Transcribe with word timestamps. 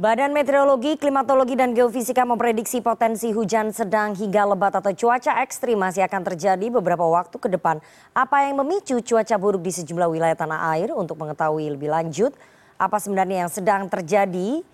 Badan 0.00 0.32
Meteorologi, 0.32 0.96
Klimatologi, 0.96 1.60
dan 1.60 1.76
Geofisika 1.76 2.24
memprediksi 2.24 2.80
potensi 2.80 3.36
hujan 3.36 3.68
sedang 3.68 4.16
hingga 4.16 4.48
lebat 4.48 4.72
atau 4.72 4.96
cuaca 4.96 5.44
ekstrim 5.44 5.76
masih 5.76 6.00
akan 6.08 6.24
terjadi 6.24 6.72
beberapa 6.72 7.04
waktu 7.04 7.36
ke 7.36 7.52
depan. 7.52 7.84
Apa 8.16 8.48
yang 8.48 8.64
memicu 8.64 8.96
cuaca 9.04 9.36
buruk 9.36 9.60
di 9.60 9.68
sejumlah 9.68 10.08
wilayah 10.08 10.32
tanah 10.32 10.72
air? 10.72 10.96
Untuk 10.96 11.20
mengetahui 11.20 11.76
lebih 11.76 11.92
lanjut, 11.92 12.32
apa 12.80 12.96
sebenarnya 12.96 13.44
yang 13.44 13.52
sedang 13.52 13.92
terjadi 13.92 14.64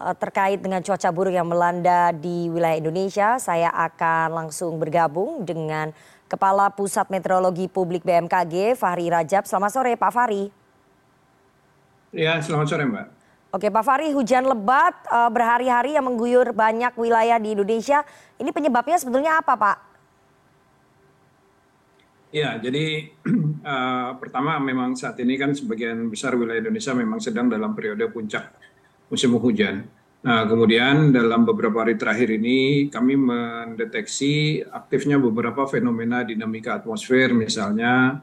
eh, 0.00 0.14
terkait 0.16 0.64
dengan 0.64 0.80
cuaca 0.80 1.12
buruk 1.12 1.36
yang 1.36 1.44
melanda 1.44 2.16
di 2.16 2.48
wilayah 2.48 2.80
Indonesia, 2.80 3.36
saya 3.36 3.68
akan 3.76 4.32
langsung 4.32 4.80
bergabung 4.80 5.44
dengan 5.44 5.92
Kepala 6.24 6.72
Pusat 6.72 7.12
Meteorologi 7.12 7.68
Publik 7.68 8.00
BMKG, 8.00 8.80
Fahri 8.80 9.12
Rajab. 9.12 9.44
Selamat 9.44 9.76
sore, 9.76 9.92
Pak 10.00 10.08
Fahri. 10.08 10.48
Ya, 12.16 12.40
selamat 12.40 12.64
sore, 12.64 12.88
Mbak. 12.88 13.19
Oke 13.50 13.66
Pak 13.66 13.82
Fahri, 13.82 14.14
hujan 14.14 14.46
lebat 14.46 14.94
uh, 15.10 15.26
berhari-hari 15.26 15.98
yang 15.98 16.06
mengguyur 16.06 16.54
banyak 16.54 16.94
wilayah 16.94 17.34
di 17.42 17.58
Indonesia. 17.58 18.06
Ini 18.38 18.46
penyebabnya 18.54 18.94
sebetulnya 18.94 19.42
apa 19.42 19.58
Pak? 19.58 19.76
Ya, 22.30 22.54
jadi 22.62 23.10
uh, 23.66 24.14
pertama 24.22 24.62
memang 24.62 24.94
saat 24.94 25.18
ini 25.18 25.34
kan 25.34 25.50
sebagian 25.50 26.06
besar 26.06 26.38
wilayah 26.38 26.62
Indonesia 26.62 26.94
memang 26.94 27.18
sedang 27.18 27.50
dalam 27.50 27.74
periode 27.74 28.06
puncak 28.06 28.54
musim 29.10 29.34
hujan. 29.34 29.82
Nah, 30.20 30.46
kemudian 30.46 31.10
dalam 31.10 31.42
beberapa 31.42 31.82
hari 31.82 31.98
terakhir 31.98 32.30
ini 32.30 32.86
kami 32.86 33.18
mendeteksi 33.18 34.62
aktifnya 34.62 35.18
beberapa 35.18 35.66
fenomena 35.66 36.22
dinamika 36.22 36.78
atmosfer, 36.78 37.34
misalnya 37.34 38.22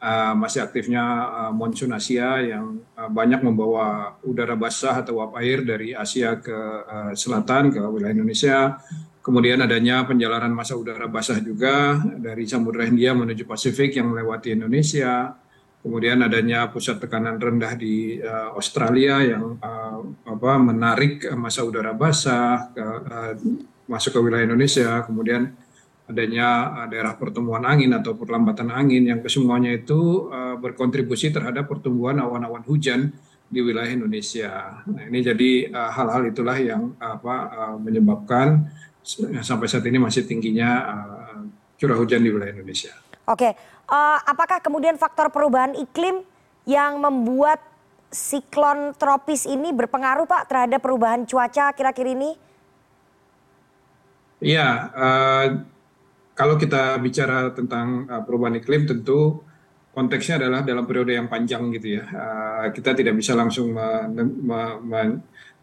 uh, 0.00 0.34
masih 0.34 0.64
aktifnya 0.64 1.04
uh, 1.28 1.52
monsun 1.52 1.92
Asia 1.92 2.40
yang 2.40 2.80
uh, 2.96 3.10
banyak 3.12 3.44
membawa 3.44 4.16
udara 4.24 4.56
basah 4.56 5.04
atau 5.04 5.20
uap 5.20 5.36
air 5.38 5.62
dari 5.62 5.92
Asia 5.92 6.40
ke 6.40 6.58
uh, 6.88 7.12
selatan 7.12 7.70
ke 7.70 7.80
wilayah 7.80 8.16
Indonesia. 8.16 8.80
Kemudian 9.20 9.60
adanya 9.60 10.00
penjalanan 10.08 10.48
masa 10.50 10.80
udara 10.80 11.04
basah 11.04 11.36
juga 11.44 12.00
dari 12.16 12.48
Samudra 12.48 12.88
Hindia 12.88 13.12
menuju 13.12 13.44
Pasifik 13.44 14.00
yang 14.00 14.16
melewati 14.16 14.56
Indonesia. 14.56 15.36
Kemudian 15.80 16.20
adanya 16.20 16.68
pusat 16.68 17.00
tekanan 17.00 17.40
rendah 17.40 17.72
di 17.76 18.20
uh, 18.20 18.56
Australia 18.56 19.20
yang 19.24 19.60
uh, 19.60 20.00
apa, 20.28 20.52
menarik 20.60 21.24
masa 21.36 21.64
udara 21.64 21.92
basah 21.96 22.68
ke, 22.72 22.84
uh, 22.84 23.32
masuk 23.88 24.16
ke 24.16 24.20
wilayah 24.20 24.44
Indonesia. 24.48 25.04
Kemudian 25.04 25.52
adanya 26.10 26.74
eh, 26.84 26.86
daerah 26.92 27.14
pertemuan 27.14 27.62
angin 27.62 27.94
atau 27.94 28.18
perlambatan 28.18 28.68
angin 28.68 29.06
yang 29.06 29.22
kesemuanya 29.22 29.78
itu 29.78 30.28
uh, 30.28 30.58
berkontribusi 30.58 31.30
terhadap 31.30 31.70
pertumbuhan 31.70 32.18
awan-awan 32.18 32.66
hujan 32.66 33.14
di 33.50 33.62
wilayah 33.62 33.90
Indonesia. 33.90 34.82
Nah, 34.86 35.02
ini 35.10 35.22
jadi 35.22 35.50
uh, 35.70 35.90
hal-hal 35.90 36.22
itulah 36.30 36.58
yang 36.58 36.94
apa 37.02 37.34
uh, 37.50 37.76
menyebabkan 37.78 38.70
sampai 39.42 39.66
saat 39.66 39.82
ini 39.88 39.98
masih 39.98 40.28
tingginya 40.28 40.70
uh, 40.86 41.40
curah 41.80 41.98
hujan 41.98 42.22
di 42.22 42.30
wilayah 42.30 42.54
Indonesia. 42.54 42.94
Oke, 43.26 43.54
uh, 43.90 44.18
apakah 44.26 44.62
kemudian 44.62 44.94
faktor 45.00 45.30
perubahan 45.34 45.74
iklim 45.74 46.22
yang 46.68 47.00
membuat 47.02 47.58
siklon 48.10 48.92
tropis 48.98 49.46
ini 49.46 49.70
berpengaruh 49.70 50.26
Pak 50.26 50.50
terhadap 50.50 50.82
perubahan 50.82 51.22
cuaca 51.24 51.70
kira-kira 51.74 52.10
ini? 52.14 52.30
Iya, 54.40 54.68
uh, 54.96 55.46
kalau 56.40 56.56
kita 56.56 56.96
bicara 57.04 57.52
tentang 57.52 58.08
uh, 58.08 58.24
perubahan 58.24 58.56
iklim 58.56 58.88
tentu 58.88 59.44
konteksnya 59.92 60.40
adalah 60.40 60.64
dalam 60.64 60.88
periode 60.88 61.12
yang 61.12 61.28
panjang 61.28 61.68
gitu 61.76 62.00
ya. 62.00 62.04
Uh, 62.08 62.64
kita 62.72 62.96
tidak 62.96 63.12
bisa 63.20 63.36
langsung 63.36 63.76
me, 63.76 64.08
me, 64.40 64.58
me, 64.80 65.00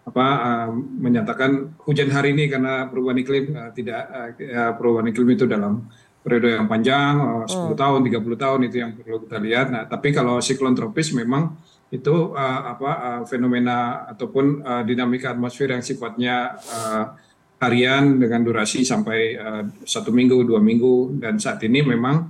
apa, 0.05 0.25
uh, 0.37 0.69
menyatakan 0.77 1.73
hujan 1.81 2.13
hari 2.13 2.37
ini 2.37 2.45
karena 2.45 2.85
perubahan 2.85 3.17
iklim 3.17 3.57
uh, 3.57 3.73
tidak 3.73 4.05
uh, 4.37 4.77
perubahan 4.77 5.09
iklim 5.09 5.33
itu 5.33 5.49
dalam 5.49 5.89
periode 6.21 6.61
yang 6.61 6.69
panjang 6.69 7.13
uh, 7.17 7.45
10 7.49 7.73
hmm. 7.73 7.79
tahun, 7.79 7.99
30 8.05 8.43
tahun 8.45 8.59
itu 8.69 8.75
yang 8.77 8.91
perlu 8.93 9.17
kita 9.25 9.37
lihat. 9.41 9.67
Nah, 9.73 9.83
tapi 9.89 10.13
kalau 10.13 10.37
siklon 10.37 10.77
tropis 10.77 11.09
memang 11.17 11.57
itu 11.89 12.35
uh, 12.35 12.61
apa 12.77 12.91
uh, 12.99 13.21
fenomena 13.25 14.05
ataupun 14.11 14.61
uh, 14.61 14.83
dinamika 14.85 15.33
atmosfer 15.33 15.71
yang 15.71 15.81
sifatnya 15.81 16.59
uh, 16.59 17.15
harian 17.57 18.21
dengan 18.21 18.45
durasi 18.45 18.85
sampai 18.85 19.19
uh, 19.37 19.63
satu 19.81 20.13
minggu 20.13 20.45
dua 20.45 20.61
minggu 20.61 21.17
dan 21.17 21.41
saat 21.41 21.57
ini 21.65 21.81
memang 21.81 22.29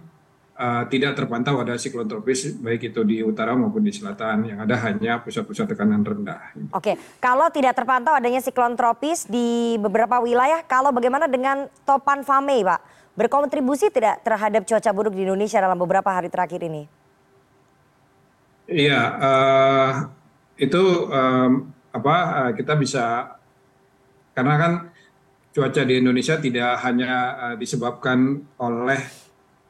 uh, 0.55 0.83
tidak 0.87 1.19
terpantau 1.19 1.59
ada 1.59 1.75
siklon 1.75 2.07
tropis 2.07 2.55
baik 2.57 2.91
itu 2.91 3.03
di 3.03 3.19
utara 3.21 3.51
maupun 3.53 3.83
di 3.83 3.91
selatan 3.91 4.47
yang 4.47 4.59
ada 4.63 4.75
hanya 4.87 5.19
pusat-pusat 5.21 5.75
tekanan 5.75 6.01
rendah. 6.01 6.55
Oke, 6.71 6.95
kalau 7.19 7.51
tidak 7.51 7.75
terpantau 7.75 8.15
adanya 8.15 8.39
siklon 8.39 8.79
tropis 8.79 9.27
di 9.27 9.75
beberapa 9.77 10.23
wilayah, 10.23 10.63
kalau 10.65 10.95
bagaimana 10.95 11.27
dengan 11.27 11.67
topan 11.83 12.25
Fame, 12.25 12.65
Pak? 12.65 12.81
Berkontribusi 13.17 13.89
tidak 13.89 14.21
terhadap 14.21 14.61
cuaca 14.61 14.91
buruk 14.93 15.17
di 15.17 15.25
Indonesia 15.25 15.57
dalam 15.57 15.73
beberapa 15.73 16.13
hari 16.13 16.29
terakhir 16.29 16.61
ini? 16.61 16.85
Iya, 18.69 19.01
uh, 19.17 19.91
itu 20.59 20.83
um, 21.09 21.73
apa 21.89 22.15
uh, 22.15 22.51
kita 22.53 22.77
bisa 22.77 23.33
karena 24.37 24.53
kan 24.61 24.73
cuaca 25.57 25.81
di 25.81 25.97
Indonesia 25.97 26.37
tidak 26.37 26.77
hanya 26.85 27.11
uh, 27.33 27.55
disebabkan 27.57 28.45
oleh 28.61 29.01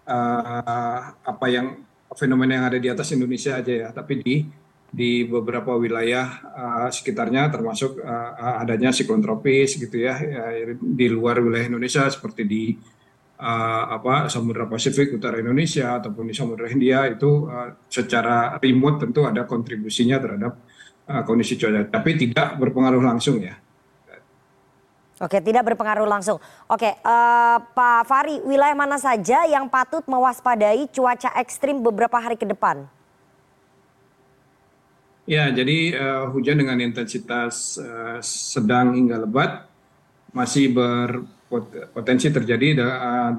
uh, 0.03 1.01
apa 1.15 1.45
yang 1.47 1.79
fenomena 2.11 2.59
yang 2.59 2.65
ada 2.67 2.79
di 2.83 2.91
atas 2.91 3.15
Indonesia 3.15 3.55
aja 3.55 3.87
ya, 3.87 3.89
tapi 3.95 4.19
di 4.19 4.35
di 4.87 5.23
beberapa 5.23 5.79
wilayah 5.79 6.27
uh, 6.43 6.87
sekitarnya 6.91 7.47
termasuk 7.51 8.03
adanya 8.35 8.91
siklon 8.91 9.23
tropis 9.23 9.79
gitu 9.79 9.95
ya, 9.95 10.19
ya 10.19 10.75
di 10.75 11.07
luar 11.07 11.39
wilayah 11.39 11.71
Indonesia 11.71 12.03
seperti 12.11 12.43
di 12.43 12.63
uh, 13.39 13.83
apa 13.95 14.27
Samudra 14.27 14.65
Pasifik 14.65 15.13
utara 15.15 15.39
Indonesia 15.39 15.97
ataupun 16.01 16.27
di 16.29 16.33
Samudra 16.35 16.67
Hindia 16.67 17.05
itu 17.07 17.47
uh, 17.47 17.87
secara 17.87 18.57
remote 18.59 19.07
tentu 19.07 19.23
ada 19.23 19.45
kontribusinya 19.45 20.17
terhadap 20.19 20.53
uh, 21.07 21.23
kondisi 21.23 21.55
cuaca, 21.55 21.87
tapi 21.87 22.17
tidak 22.17 22.57
berpengaruh 22.57 23.01
langsung 23.01 23.39
ya. 23.41 23.55
Oke, 25.17 25.41
tidak 25.41 25.73
berpengaruh 25.73 26.05
langsung. 26.05 26.37
Oke, 26.69 26.93
uh, 27.01 27.57
Pak 27.57 28.05
Fari, 28.05 28.37
wilayah 28.45 28.77
mana 28.77 29.01
saja 29.01 29.49
yang 29.49 29.65
patut 29.65 30.05
mewaspadai 30.05 30.85
cuaca 30.93 31.33
ekstrim 31.41 31.81
beberapa 31.81 32.21
hari 32.21 32.37
ke 32.37 32.45
depan? 32.45 32.85
Ya, 35.25 35.49
jadi 35.49 35.97
uh, 35.97 36.25
hujan 36.29 36.61
dengan 36.61 36.77
intensitas 36.77 37.81
uh, 37.81 38.21
sedang 38.21 38.93
hingga 38.93 39.25
lebat 39.25 39.65
masih 40.37 40.69
berpotensi 40.69 42.29
terjadi 42.29 42.77
da 42.77 42.87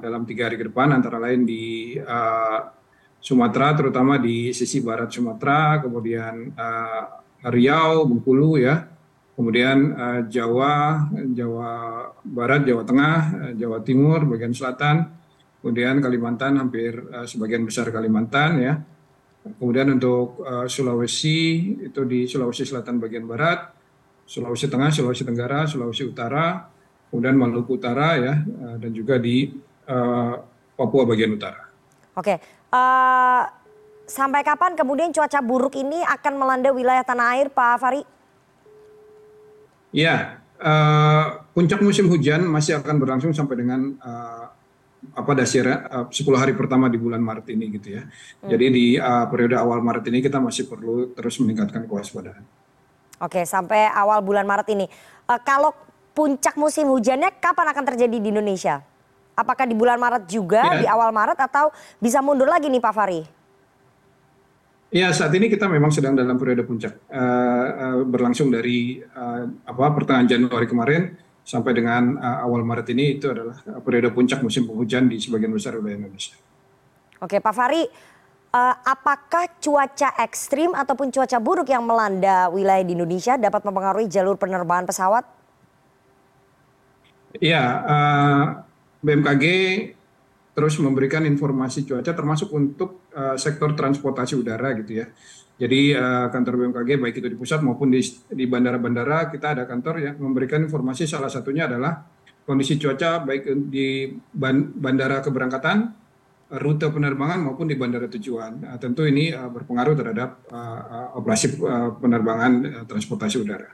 dalam 0.03 0.27
tiga 0.27 0.51
hari 0.51 0.59
ke 0.59 0.67
depan, 0.67 0.91
antara 0.91 1.23
lain 1.23 1.47
di 1.47 1.95
uh, 1.95 2.75
Sumatera, 3.23 3.79
terutama 3.79 4.19
di 4.19 4.51
sisi 4.51 4.83
barat 4.83 5.15
Sumatera, 5.15 5.79
kemudian 5.79 6.59
uh, 6.59 7.23
Riau, 7.47 8.03
Bengkulu, 8.03 8.59
ya, 8.59 8.98
kemudian 9.39 9.95
uh, 9.95 10.21
Jawa, 10.27 11.07
Jawa 11.31 11.71
Barat, 12.27 12.67
Jawa 12.67 12.83
Tengah, 12.83 13.19
uh, 13.39 13.53
Jawa 13.55 13.79
Timur, 13.87 14.27
bagian 14.27 14.51
selatan, 14.51 15.07
kemudian 15.63 16.03
Kalimantan 16.03 16.59
hampir 16.59 16.99
uh, 17.15 17.23
sebagian 17.23 17.63
besar 17.63 17.87
Kalimantan 17.95 18.59
ya. 18.59 18.75
Kemudian 19.49 19.89
untuk 19.89 20.45
Sulawesi 20.69 21.73
itu 21.81 22.05
di 22.05 22.29
Sulawesi 22.29 22.69
Selatan 22.69 23.01
bagian 23.01 23.25
barat, 23.25 23.73
Sulawesi 24.29 24.69
Tengah, 24.69 24.93
Sulawesi 24.93 25.25
Tenggara, 25.25 25.65
Sulawesi 25.65 26.05
Utara, 26.05 26.69
kemudian 27.09 27.33
Maluku 27.33 27.81
Utara 27.81 28.21
ya, 28.21 28.45
dan 28.77 28.91
juga 28.93 29.17
di 29.17 29.49
uh, 29.89 30.35
Papua 30.77 31.09
bagian 31.09 31.33
utara. 31.33 31.65
Oke, 32.13 32.37
uh, 32.77 33.43
sampai 34.05 34.45
kapan 34.45 34.77
kemudian 34.77 35.17
cuaca 35.17 35.41
buruk 35.41 35.81
ini 35.81 36.05
akan 36.05 36.35
melanda 36.37 36.69
wilayah 36.69 37.07
tanah 37.07 37.41
air, 37.41 37.49
Pak 37.49 37.81
Fari? 37.81 38.18
Ya 39.95 40.43
eh, 40.59 41.25
puncak 41.53 41.81
musim 41.81 42.07
hujan 42.11 42.45
masih 42.47 42.79
akan 42.79 42.97
berlangsung 43.01 43.33
sampai 43.33 43.55
dengan 43.61 43.81
eh, 43.99 44.47
apa 45.15 45.33
dasarnya 45.35 46.07
uh, 46.07 46.07
10 46.11 46.27
hari 46.35 46.53
pertama 46.59 46.91
di 46.91 46.99
bulan 46.99 47.23
Maret 47.23 47.47
ini 47.55 47.71
gitu 47.79 47.99
ya. 47.99 48.03
Hmm. 48.07 48.51
Jadi 48.51 48.67
di 48.71 48.87
uh, 48.99 49.27
periode 49.31 49.55
awal 49.55 49.79
Maret 49.79 50.11
ini 50.11 50.19
kita 50.19 50.43
masih 50.43 50.67
perlu 50.67 51.15
terus 51.15 51.39
meningkatkan 51.39 51.87
kewaspadaan. 51.87 52.43
Oke, 53.23 53.43
sampai 53.47 53.91
awal 53.95 54.23
bulan 54.23 54.47
Maret 54.47 54.69
ini. 54.75 54.87
Uh, 55.27 55.39
kalau 55.43 55.71
puncak 56.15 56.59
musim 56.59 56.91
hujannya 56.91 57.31
kapan 57.39 57.67
akan 57.71 57.85
terjadi 57.95 58.17
di 58.19 58.29
Indonesia? 58.31 58.83
Apakah 59.39 59.71
di 59.71 59.75
bulan 59.79 60.03
Maret 60.03 60.27
juga, 60.27 60.67
ya. 60.67 60.79
di 60.83 60.87
awal 60.91 61.15
Maret 61.15 61.39
atau 61.39 61.71
bisa 62.03 62.19
mundur 62.19 62.51
lagi 62.51 62.67
nih 62.67 62.83
Pak 62.83 62.91
Fari? 62.95 63.23
Ya 64.89 65.13
saat 65.13 65.33
ini 65.37 65.53
kita 65.53 65.69
memang 65.69 65.93
sedang 65.93 66.17
dalam 66.17 66.41
periode 66.41 66.65
puncak 66.65 67.09
uh, 67.13 67.67
uh, 67.69 67.99
berlangsung 68.09 68.49
dari 68.49 69.01
uh, 69.01 69.45
apa 69.69 69.85
pertengahan 69.93 70.29
Januari 70.29 70.67
kemarin 70.69 71.13
sampai 71.45 71.73
dengan 71.77 72.17
uh, 72.21 72.45
awal 72.45 72.65
Maret 72.65 72.93
ini 72.93 73.17
itu 73.17 73.33
adalah 73.33 73.57
periode 73.81 74.13
puncak 74.13 74.45
musim 74.45 74.69
penghujan 74.69 75.09
di 75.09 75.17
sebagian 75.17 75.53
besar 75.53 75.77
wilayah 75.81 76.05
Indonesia. 76.05 76.37
Oke 77.19 77.41
Pak 77.41 77.55
Fari, 77.57 77.83
uh, 78.53 78.75
apakah 78.85 79.59
cuaca 79.61 80.09
ekstrim 80.21 80.73
ataupun 80.73 81.13
cuaca 81.13 81.39
buruk 81.41 81.69
yang 81.69 81.85
melanda 81.85 82.49
wilayah 82.53 82.85
di 82.85 82.93
Indonesia 82.97 83.35
dapat 83.37 83.65
mempengaruhi 83.65 84.09
jalur 84.09 84.37
penerbangan 84.37 84.87
pesawat? 84.89 85.25
Ya, 87.41 87.65
uh, 87.85 88.45
BMKG 89.05 89.45
terus 90.59 90.75
memberikan 90.83 91.23
informasi 91.23 91.87
cuaca 91.87 92.11
termasuk 92.11 92.51
untuk 92.51 93.07
uh, 93.15 93.39
sektor 93.39 93.79
transportasi 93.79 94.35
udara 94.35 94.75
gitu 94.83 94.99
ya. 94.99 95.07
Jadi 95.55 95.95
uh, 95.95 96.27
kantor 96.35 96.67
BMKG 96.67 96.99
baik 96.99 97.15
itu 97.23 97.31
di 97.31 97.39
pusat 97.39 97.63
maupun 97.63 97.95
di, 97.95 98.03
di 98.27 98.51
bandara-bandara 98.51 99.31
kita 99.31 99.55
ada 99.55 99.71
kantor 99.71 100.03
yang 100.03 100.15
memberikan 100.19 100.59
informasi 100.67 101.07
salah 101.07 101.31
satunya 101.31 101.71
adalah 101.71 102.03
kondisi 102.43 102.75
cuaca 102.75 103.23
baik 103.23 103.71
di 103.71 104.11
bandara 104.75 105.23
keberangkatan, 105.23 105.95
rute 106.59 106.91
penerbangan 106.91 107.39
maupun 107.39 107.71
di 107.71 107.79
bandara 107.79 108.11
tujuan. 108.11 108.67
Nah, 108.67 108.83
tentu 108.83 109.07
ini 109.07 109.31
uh, 109.31 109.47
berpengaruh 109.55 109.95
terhadap 109.95 110.43
uh, 110.51 111.15
operasi 111.15 111.55
uh, 111.63 111.95
penerbangan 112.03 112.53
uh, 112.67 112.85
transportasi 112.91 113.47
udara. 113.47 113.71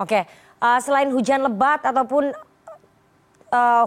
Oke, 0.00 0.24
uh, 0.56 0.80
selain 0.80 1.12
hujan 1.12 1.44
lebat 1.44 1.84
ataupun 1.84 2.32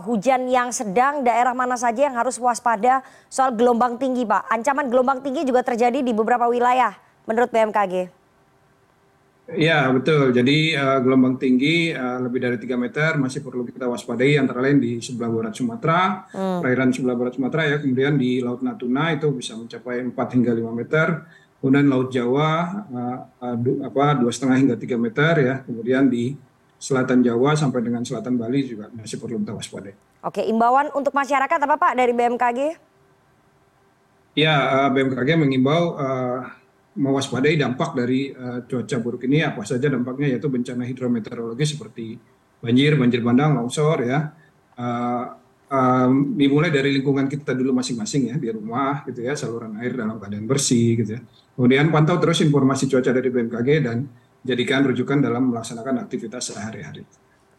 hujan 0.04 0.48
yang 0.48 0.70
sedang, 0.72 1.22
daerah 1.24 1.52
mana 1.52 1.76
saja 1.76 2.08
yang 2.08 2.16
harus 2.16 2.40
waspada 2.40 3.04
soal 3.28 3.54
gelombang 3.54 4.00
tinggi, 4.00 4.24
Pak? 4.24 4.48
Ancaman 4.52 4.88
gelombang 4.88 5.20
tinggi 5.24 5.48
juga 5.48 5.64
terjadi 5.64 6.00
di 6.04 6.12
beberapa 6.16 6.48
wilayah 6.48 6.96
menurut 7.28 7.52
BMKG. 7.52 8.18
Ya 9.56 9.88
betul. 9.88 10.36
Jadi 10.36 10.76
uh, 10.76 11.00
gelombang 11.00 11.40
tinggi 11.40 11.96
uh, 11.96 12.20
lebih 12.20 12.44
dari 12.44 12.58
3 12.60 12.68
meter 12.76 13.16
masih 13.16 13.40
perlu 13.40 13.64
kita 13.64 13.88
waspadai 13.88 14.36
antara 14.36 14.60
lain 14.60 14.84
di 14.84 15.00
sebelah 15.00 15.32
barat 15.32 15.56
Sumatera, 15.56 16.28
hmm. 16.36 16.60
perairan 16.60 16.92
sebelah 16.92 17.16
barat 17.16 17.40
Sumatera 17.40 17.64
ya, 17.64 17.78
kemudian 17.80 18.20
di 18.20 18.44
Laut 18.44 18.60
Natuna 18.60 19.16
itu 19.16 19.32
bisa 19.32 19.56
mencapai 19.56 20.04
4 20.04 20.36
hingga 20.36 20.52
5 20.52 20.68
meter, 20.76 21.08
kemudian 21.64 21.88
Laut 21.88 22.12
Jawa 22.12 22.52
uh, 22.92 23.18
uh, 23.40 23.56
du, 23.56 23.80
apa 23.88 24.20
dua 24.20 24.32
setengah 24.36 24.58
hingga 24.60 24.76
3 24.76 25.00
meter 25.00 25.34
ya, 25.40 25.56
kemudian 25.64 26.12
di 26.12 26.36
selatan 26.78 27.26
Jawa 27.26 27.58
sampai 27.58 27.82
dengan 27.82 28.06
selatan 28.06 28.38
Bali 28.38 28.62
juga 28.66 28.90
masih 28.94 29.18
perlu 29.18 29.42
kita 29.42 29.54
waspadai. 29.58 29.94
Oke, 30.26 30.46
imbauan 30.46 30.94
untuk 30.94 31.14
masyarakat 31.14 31.58
apa 31.58 31.76
Pak 31.78 31.94
dari 31.98 32.14
BMKG? 32.14 32.60
Ya, 34.38 34.86
uh, 34.86 34.90
BMKG 34.94 35.34
mengimbau 35.34 35.98
uh, 35.98 36.46
mewaspadai 36.98 37.58
dampak 37.58 37.98
dari 37.98 38.30
uh, 38.34 38.66
cuaca 38.66 38.98
buruk 39.02 39.26
ini 39.26 39.42
apa 39.46 39.66
saja 39.66 39.90
dampaknya 39.90 40.38
yaitu 40.38 40.50
bencana 40.50 40.86
hidrometeorologi 40.86 41.66
seperti 41.66 42.18
banjir, 42.62 42.98
banjir 42.98 43.22
bandang, 43.26 43.58
longsor 43.58 44.06
ya. 44.06 44.30
Uh, 44.78 45.26
um, 45.74 46.38
dimulai 46.38 46.70
dari 46.70 46.94
lingkungan 46.94 47.26
kita 47.26 47.54
dulu 47.58 47.78
masing-masing 47.78 48.34
ya 48.34 48.36
di 48.38 48.50
rumah 48.54 49.04
gitu 49.10 49.26
ya 49.26 49.34
saluran 49.34 49.78
air 49.82 49.98
dalam 49.98 50.22
keadaan 50.22 50.46
bersih 50.46 51.02
gitu 51.02 51.18
ya. 51.18 51.22
Kemudian 51.58 51.90
pantau 51.90 52.22
terus 52.22 52.42
informasi 52.46 52.86
cuaca 52.86 53.10
dari 53.10 53.30
BMKG 53.34 53.70
dan 53.82 54.06
jadikan 54.48 54.88
rujukan 54.88 55.20
dalam 55.20 55.52
melaksanakan 55.52 56.08
aktivitas 56.08 56.56
sehari-hari. 56.56 57.04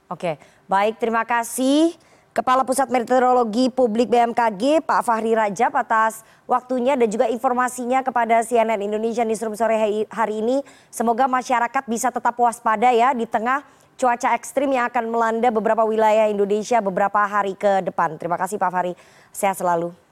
Oke, 0.08 0.40
baik 0.64 0.96
terima 0.96 1.28
kasih 1.28 1.92
Kepala 2.32 2.64
Pusat 2.64 2.88
Meteorologi 2.88 3.68
Publik 3.68 4.08
BMKG 4.08 4.80
Pak 4.80 5.04
Fahri 5.04 5.36
Rajab 5.36 5.74
atas 5.76 6.24
waktunya 6.48 6.96
dan 6.96 7.10
juga 7.12 7.28
informasinya 7.28 8.00
kepada 8.00 8.40
CNN 8.40 8.80
Indonesia 8.80 9.26
Newsroom 9.26 9.52
sore 9.52 10.06
hari 10.08 10.34
ini. 10.40 10.64
Semoga 10.88 11.28
masyarakat 11.28 11.84
bisa 11.84 12.08
tetap 12.08 12.38
waspada 12.40 12.88
ya 12.88 13.12
di 13.12 13.28
tengah 13.28 13.66
cuaca 13.98 14.32
ekstrim 14.38 14.70
yang 14.70 14.86
akan 14.86 15.10
melanda 15.10 15.50
beberapa 15.50 15.82
wilayah 15.82 16.30
Indonesia 16.30 16.78
beberapa 16.78 17.20
hari 17.26 17.58
ke 17.58 17.84
depan. 17.84 18.16
Terima 18.16 18.38
kasih 18.38 18.56
Pak 18.56 18.70
Fahri, 18.70 18.94
sehat 19.34 19.58
selalu. 19.58 20.07